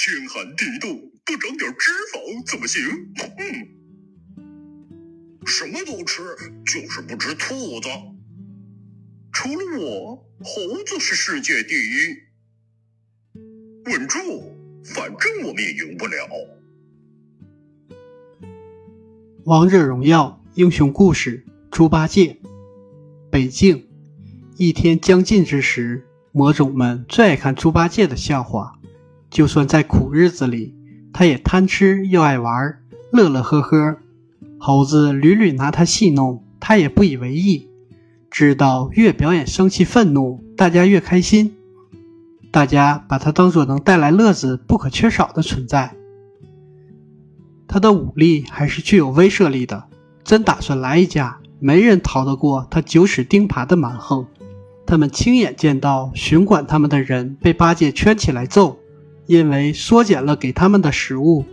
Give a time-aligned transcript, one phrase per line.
[0.00, 2.80] 天寒地冻，不长点脂肪怎么行？
[3.36, 3.42] 嗯，
[5.44, 6.22] 什么都吃，
[6.64, 7.88] 就是不吃兔子。
[9.32, 12.14] 除了我，猴子是世界第一。
[13.86, 14.54] 稳住，
[14.84, 16.28] 反正我们也赢不了。
[19.46, 22.38] 王者荣耀英雄故事：猪八戒。
[23.32, 23.88] 北境，
[24.58, 28.77] 一天将尽之时，魔种们最爱看猪八戒的笑话。
[29.30, 30.74] 就算在苦日子里，
[31.12, 32.78] 他也贪吃又爱玩，
[33.12, 33.98] 乐乐呵呵。
[34.58, 37.68] 猴子屡屡拿他戏弄，他也不以为意。
[38.30, 41.54] 知道越表演生气愤怒，大家越开心。
[42.50, 45.94] 大家把他当做能带来乐子不可缺少的存在。
[47.66, 49.84] 他的武力还是具有威慑力的，
[50.24, 54.26] 真打算来一架，没人逃得过他九齿钉耙的蛮横。
[54.86, 58.78] 他们亲眼见到巡管他们的人被八戒圈起来揍。
[59.28, 61.44] 因为缩减了给他们的食物。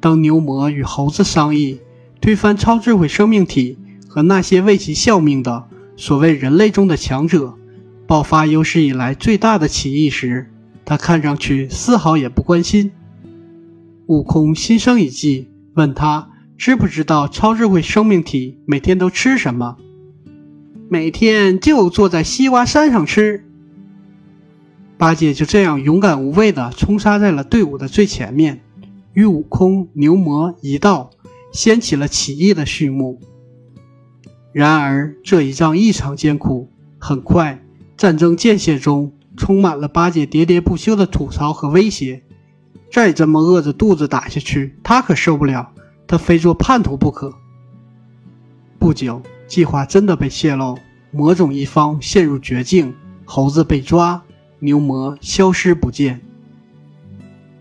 [0.00, 1.80] 当牛魔与猴子商议
[2.20, 3.76] 推翻超智慧生命体
[4.08, 5.64] 和那些为其效命的
[5.96, 7.54] 所谓人类中的强者，
[8.06, 10.50] 爆发有史以来最大的起义时，
[10.84, 12.92] 他看上去丝毫也不关心。
[14.06, 19.78] 悟空心生一计，问他知不知道超智慧生命体每天都吃什么？
[20.88, 23.44] 每天就坐在西瓜山上吃。
[24.96, 28.62] 八戒就这样勇敢无畏地冲杀在了队伍的最前面，
[29.12, 31.10] 与悟空、牛魔一道
[31.52, 33.20] 掀起了起义的序幕。
[34.52, 37.60] 然而这一仗异常艰苦，很快
[37.96, 42.22] 战争间歇中充满了八戒喋喋不休的吐槽和威胁。
[42.90, 45.72] 再这么饿着肚子打下去，他可受不了，
[46.06, 47.34] 他非做叛徒不可。
[48.78, 50.78] 不久，计划真的被泄露，
[51.10, 54.22] 魔种一方陷入绝境，猴子被抓。
[54.64, 56.22] 牛魔消失不见。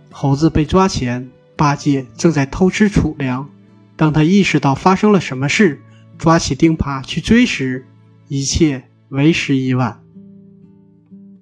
[0.10, 3.50] 猴子被抓前，八戒正在偷吃储粮。
[3.98, 5.82] 当他意识到发生了什么事，
[6.18, 7.86] 抓起钉耙去追时，
[8.30, 10.00] 一切为时已晚。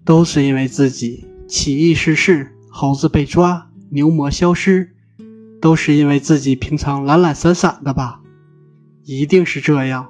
[0.03, 4.95] 都是因为自己起义失势，猴子被抓，牛魔消失，
[5.61, 8.21] 都是因为自己平常懒懒散散的吧？
[9.03, 10.07] 一定是这样。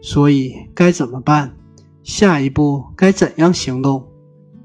[0.00, 1.56] 所以该怎么办？
[2.04, 4.06] 下一步该怎样行动？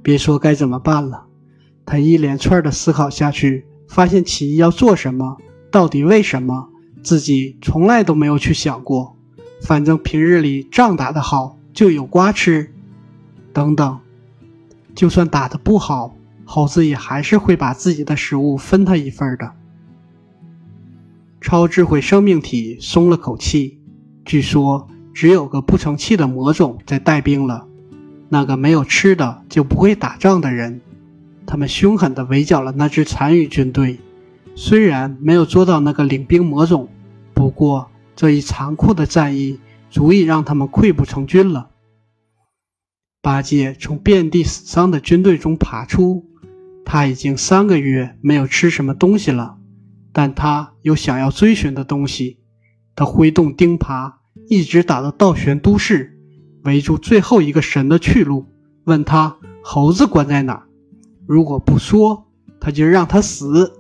[0.01, 1.25] 别说该怎么办了，
[1.85, 5.37] 他一连串的思考下去，发现起义要做什么，
[5.71, 6.69] 到底为什么，
[7.03, 9.15] 自己从来都没有去想过。
[9.61, 12.71] 反正平日里仗打得好，就有瓜吃。
[13.51, 13.99] 等等，
[14.95, 19.51] 就算打得不好，猴子也还是会把自己的食物分他一份的。
[21.41, 23.79] 超智慧生命体松了口气，
[24.25, 27.68] 据说只有个不成器的魔种在带兵了。
[28.29, 30.81] 那个没有吃的就不会打仗的人，
[31.45, 33.99] 他们凶狠地围剿了那支残余军队。
[34.55, 36.89] 虽然没有捉到那个领兵魔种，
[37.33, 39.59] 不过这一残酷的战役
[39.89, 41.69] 足以让他们溃不成军了。
[43.21, 46.25] 八戒从遍地死伤的军队中爬出，
[46.85, 49.57] 他已经三个月没有吃什么东西了，
[50.13, 52.37] 但他有想要追寻的东西。
[52.95, 54.13] 他挥动钉耙，
[54.49, 56.18] 一直打到倒悬都市。
[56.63, 58.45] 围住最后一个神的去路，
[58.83, 60.63] 问他猴子关在哪？
[61.25, 62.25] 如果不说，
[62.59, 63.78] 他就让他死。